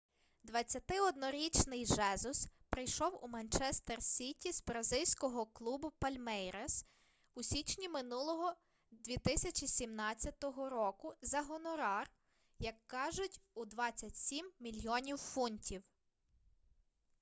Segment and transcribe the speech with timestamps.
[0.45, 6.85] 21-річний жезус прийшов у манчестер сіті з бразильського клубу палмейрас
[7.35, 8.53] у січні минулого
[8.91, 12.09] 2017 року за гонорар
[12.59, 15.83] як кажуть у 27 мільйонів фунтів